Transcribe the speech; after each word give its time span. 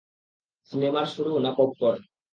সিনেমার 0.71 1.05
শুরু 1.13 1.31
না 1.37 1.51
পপকর্ন? 1.57 2.01